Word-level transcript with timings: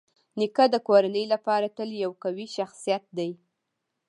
نیکه 0.39 0.65
د 0.73 0.75
کورنۍ 0.87 1.25
لپاره 1.33 1.67
تل 1.77 1.89
یو 2.03 2.11
قوي 2.23 2.47
شخصيت 2.57 3.03
دی. 3.17 3.31